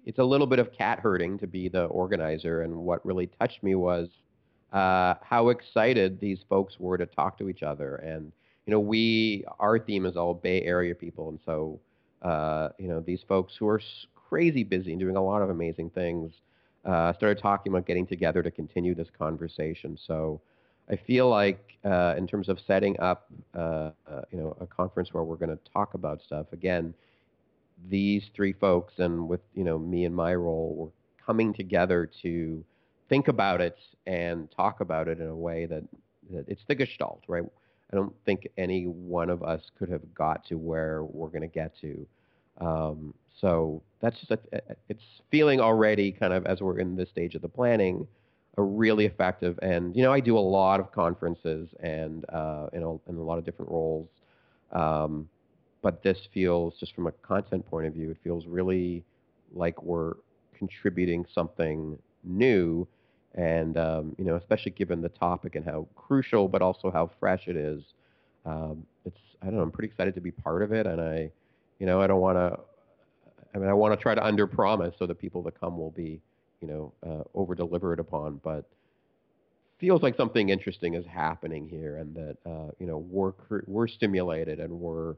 it's 0.05 0.20
a 0.20 0.24
little 0.24 0.48
bit 0.48 0.60
of 0.60 0.72
cat 0.74 1.00
herding 1.00 1.38
to 1.39 1.48
be 1.48 1.70
the 1.70 1.86
organizer. 1.86 2.62
And 2.62 2.75
what 2.75 3.05
really 3.05 3.27
touched 3.27 3.62
me 3.63 3.75
was 3.75 4.10
uh, 4.74 5.15
how 5.22 5.50
excited 5.50 6.20
these 6.20 6.39
folks 6.50 6.75
were 6.79 6.98
to 6.98 7.05
talk 7.05 7.38
to 7.39 7.50
each 7.50 7.63
other. 7.63 7.96
And 7.98 8.31
you 8.65 8.72
know, 8.72 8.79
we 8.79 9.43
our 9.60 9.79
theme 9.79 10.05
is 10.05 10.15
all 10.15 10.34
Bay 10.34 10.62
Area 10.63 10.96
people, 10.96 11.29
and 11.29 11.39
so 11.46 11.79
uh, 12.22 12.70
you 12.77 12.88
know 12.88 13.00
these 13.00 13.22
folks 13.27 13.53
who 13.58 13.67
are 13.67 13.81
crazy 14.15 14.63
busy 14.63 14.91
and 14.91 15.00
doing 15.00 15.17
a 15.17 15.24
lot 15.24 15.41
of 15.41 15.50
amazing 15.50 15.89
things 15.89 16.31
uh, 16.86 17.12
started 17.13 17.41
talking 17.41 17.72
about 17.74 17.86
getting 17.86 18.08
together 18.08 18.41
to 18.43 18.51
continue 18.51 18.96
this 18.96 19.10
conversation. 19.17 19.98
So. 20.08 20.41
I 20.89 20.98
feel 20.98 21.29
like, 21.29 21.77
uh, 21.86 22.15
in 22.17 22.27
terms 22.27 22.50
of 22.50 22.60
setting 22.67 23.00
up, 23.00 23.27
uh, 23.55 23.91
uh, 24.05 24.22
you 24.29 24.38
know, 24.38 24.58
a 24.60 24.67
conference 24.67 25.13
where 25.13 25.24
we're 25.24 25.38
going 25.38 25.55
to 25.55 25.60
talk 25.72 25.93
about 25.93 26.22
stuff 26.22 26.48
again, 26.51 26.93
these 27.90 28.24
three 28.36 28.54
folks 28.54 28.94
and 28.98 29.28
with 29.28 29.42
you 29.54 29.64
know 29.64 29.78
me 29.78 30.06
and 30.06 30.16
my 30.16 30.34
role 30.36 30.74
we're 30.78 31.26
coming 31.26 31.54
together 31.54 32.10
to 32.22 32.64
think 33.10 33.28
about 33.28 33.62
it 33.62 33.78
and 34.08 34.50
talk 34.52 34.82
about 34.82 35.08
it 35.08 35.20
in 35.20 35.28
a 35.28 35.36
way 35.36 35.66
that, 35.66 35.84
that 36.32 36.46
it's 36.48 36.64
the 36.68 36.76
gestalt 36.76 37.24
right? 37.28 37.44
I 37.92 37.96
don't 37.96 38.14
think 38.26 38.48
any 38.58 38.86
one 38.86 39.30
of 39.30 39.44
us 39.44 39.62
could 39.78 39.90
have 39.90 40.14
got 40.16 40.46
to 40.46 40.56
where 40.56 41.04
we're 41.04 41.28
going 41.28 41.42
to 41.42 41.48
get 41.48 41.74
to. 41.82 42.08
Um, 42.60 43.14
so 43.40 43.82
that's 44.02 44.18
just 44.20 44.32
a, 44.32 44.40
it's 44.88 45.04
feeling 45.30 45.60
already 45.60 46.12
kind 46.12 46.32
of 46.32 46.46
as 46.46 46.62
we're 46.62 46.80
in 46.80 46.96
this 46.96 47.10
stage 47.10 47.36
of 47.36 47.42
the 47.42 47.50
planning 47.50 48.08
a 48.58 48.62
really 48.62 49.06
effective 49.06 49.58
and 49.62 49.96
you 49.96 50.04
know 50.04 50.12
i 50.12 50.20
do 50.20 50.38
a 50.38 50.40
lot 50.40 50.82
of 50.82 50.92
conferences 50.92 51.70
and 51.80 52.26
uh, 52.30 52.68
in, 52.74 52.84
a, 52.84 52.92
in 53.10 53.16
a 53.16 53.22
lot 53.22 53.38
of 53.38 53.46
different 53.46 53.72
roles. 53.72 54.10
Um, 54.72 55.30
but 55.82 56.04
this 56.04 56.18
feels 56.34 56.76
just 56.80 56.94
from 56.94 57.08
a 57.08 57.12
content 57.12 57.66
point 57.70 57.88
of 57.88 57.94
view, 57.94 58.12
it 58.12 58.18
feels 58.24 58.46
really 58.46 59.04
like 59.54 59.82
we're 59.84 60.14
contributing 60.58 61.26
something 61.34 61.98
new, 62.24 62.88
and 63.36 63.78
um, 63.78 64.16
you 64.18 64.26
know, 64.26 64.36
especially 64.36 64.72
given 64.72 65.02
the 65.02 65.10
topic 65.10 65.56
and 65.56 65.66
how 65.66 65.88
crucial, 65.96 66.48
but 66.48 66.62
also 66.62 66.92
how 66.92 67.10
fresh 67.20 67.48
it 67.48 67.56
is. 67.56 67.82
Um, 68.46 68.86
it's 69.06 69.18
I 69.42 69.46
don't 69.46 69.56
know. 69.56 69.62
I'm 69.62 69.72
pretty 69.72 69.90
excited 69.90 70.16
to 70.16 70.22
be 70.22 70.32
part 70.32 70.62
of 70.62 70.72
it, 70.72 70.86
and 70.86 71.02
I, 71.02 71.32
you 71.80 71.86
know, 71.86 72.02
I 72.02 72.08
don't 72.08 72.22
want 72.22 72.38
to. 72.38 72.60
I 73.54 73.58
mean, 73.58 73.70
I 73.70 73.74
want 73.74 73.98
to 73.98 74.02
try 74.02 74.16
to 74.16 74.24
under 74.24 74.48
promise 74.48 74.94
so 74.98 75.06
that 75.08 75.16
people 75.20 75.42
that 75.44 75.60
come 75.60 75.78
will 75.78 75.92
be, 75.92 76.22
you 76.62 76.68
know, 76.68 76.94
uh, 77.06 77.24
over 77.34 77.54
delivered 77.54 78.00
upon, 78.00 78.40
but 78.44 78.66
feels 79.80 80.04
like 80.04 80.16
something 80.16 80.50
interesting 80.50 80.94
is 80.94 81.06
happening 81.06 81.68
here, 81.68 81.98
and 81.98 82.16
that 82.16 82.38
uh, 82.46 82.72
you 82.80 82.86
know 82.86 83.00
we're 83.10 83.34
we're 83.68 83.88
stimulated 83.88 84.60
and 84.60 84.72
we're 84.72 85.16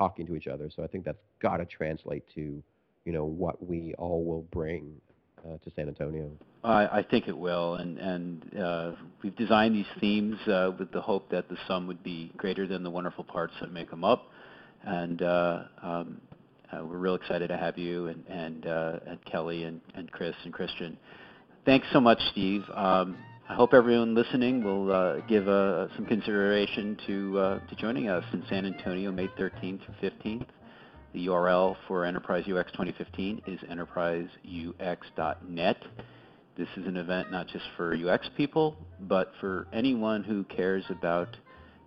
talking 0.00 0.26
to 0.26 0.34
each 0.34 0.46
other. 0.46 0.70
So 0.74 0.82
I 0.82 0.86
think 0.86 1.04
that's 1.04 1.18
got 1.42 1.58
to 1.58 1.66
translate 1.66 2.24
to, 2.34 2.62
you 3.04 3.12
know, 3.12 3.24
what 3.24 3.56
we 3.64 3.94
all 3.98 4.24
will 4.24 4.46
bring 4.50 4.94
uh, 5.44 5.58
to 5.62 5.70
San 5.76 5.88
Antonio. 5.88 6.30
I, 6.64 6.86
I 7.00 7.06
think 7.10 7.28
it 7.28 7.36
will, 7.36 7.74
and 7.76 7.98
and 7.98 8.58
uh, 8.58 8.92
we've 9.22 9.36
designed 9.36 9.74
these 9.74 9.92
themes 10.00 10.36
uh, 10.46 10.70
with 10.78 10.90
the 10.92 11.00
hope 11.00 11.30
that 11.30 11.48
the 11.48 11.56
sum 11.68 11.86
would 11.86 12.02
be 12.02 12.32
greater 12.36 12.66
than 12.66 12.82
the 12.82 12.90
wonderful 12.90 13.24
parts 13.24 13.54
that 13.60 13.72
make 13.72 13.90
them 13.90 14.04
up, 14.04 14.30
and 14.84 15.22
uh, 15.22 15.62
um, 15.82 16.20
uh, 16.72 16.84
we're 16.84 16.98
real 16.98 17.14
excited 17.14 17.48
to 17.48 17.56
have 17.56 17.78
you 17.78 18.08
and 18.08 18.24
and, 18.28 18.66
uh, 18.66 18.98
and 19.06 19.24
Kelly 19.24 19.64
and, 19.64 19.80
and 19.94 20.10
Chris 20.12 20.34
and 20.44 20.52
Christian. 20.52 20.98
Thanks 21.64 21.86
so 21.92 22.00
much, 22.00 22.18
Steve. 22.32 22.62
Um, 22.74 23.16
I 23.50 23.54
hope 23.54 23.74
everyone 23.74 24.14
listening 24.14 24.62
will 24.62 24.92
uh, 24.92 25.16
give 25.22 25.48
uh, 25.48 25.88
some 25.96 26.06
consideration 26.06 26.96
to, 27.08 27.36
uh, 27.36 27.58
to 27.58 27.74
joining 27.74 28.08
us 28.08 28.22
in 28.32 28.44
San 28.48 28.64
Antonio, 28.64 29.10
May 29.10 29.26
13th 29.26 29.80
through 29.84 29.94
15th. 30.00 30.46
The 31.14 31.26
URL 31.26 31.74
for 31.88 32.04
Enterprise 32.04 32.44
UX 32.44 32.70
2015 32.70 33.42
is 33.48 33.58
enterpriseux.net. 33.68 35.76
This 36.56 36.68
is 36.76 36.86
an 36.86 36.96
event 36.96 37.32
not 37.32 37.48
just 37.48 37.64
for 37.76 37.92
UX 37.92 38.30
people, 38.36 38.76
but 39.00 39.32
for 39.40 39.66
anyone 39.72 40.22
who 40.22 40.44
cares 40.44 40.84
about 40.88 41.36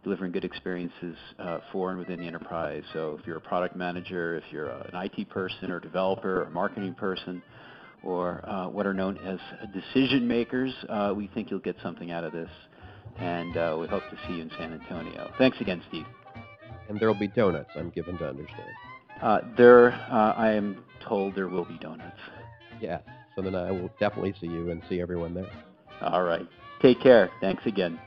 delivering 0.03 0.33
good 0.33 0.43
experiences 0.43 1.15
uh, 1.39 1.59
for 1.71 1.91
and 1.91 1.97
within 1.97 2.19
the 2.19 2.27
enterprise. 2.27 2.83
So 2.91 3.17
if 3.17 3.25
you're 3.25 3.37
a 3.37 3.41
product 3.41 3.77
manager, 3.77 4.35
if 4.35 4.43
you're 4.51 4.69
an 4.69 4.95
IT 4.95 5.29
person 5.29 5.71
or 5.71 5.79
developer 5.79 6.43
or 6.43 6.49
marketing 6.49 6.93
person, 6.93 7.41
or 8.03 8.47
uh, 8.47 8.67
what 8.67 8.85
are 8.85 8.93
known 8.93 9.17
as 9.19 9.39
decision 9.73 10.27
makers, 10.27 10.73
uh, 10.89 11.13
we 11.15 11.27
think 11.27 11.49
you'll 11.49 11.59
get 11.59 11.75
something 11.81 12.11
out 12.11 12.23
of 12.23 12.33
this. 12.33 12.49
And 13.17 13.55
uh, 13.55 13.77
we 13.79 13.87
hope 13.87 14.03
to 14.09 14.17
see 14.27 14.35
you 14.35 14.41
in 14.41 14.51
San 14.57 14.73
Antonio. 14.73 15.31
Thanks 15.37 15.59
again, 15.61 15.83
Steve. 15.89 16.05
And 16.89 16.99
there 16.99 17.07
will 17.07 17.19
be 17.19 17.27
donuts, 17.27 17.69
I'm 17.75 17.91
given 17.91 18.17
to 18.17 18.27
understand. 18.27 18.69
Uh, 19.21 19.39
there, 19.55 19.91
uh, 19.91 20.33
I 20.35 20.51
am 20.51 20.83
told 21.07 21.35
there 21.35 21.47
will 21.47 21.65
be 21.65 21.77
donuts. 21.77 22.17
Yes. 22.81 23.01
So 23.35 23.41
then 23.41 23.55
I 23.55 23.71
will 23.71 23.89
definitely 23.99 24.33
see 24.41 24.47
you 24.47 24.71
and 24.71 24.81
see 24.89 24.99
everyone 24.99 25.33
there. 25.33 25.49
All 26.01 26.23
right. 26.23 26.47
Take 26.81 27.01
care. 27.01 27.29
Thanks 27.39 27.65
again. 27.65 27.99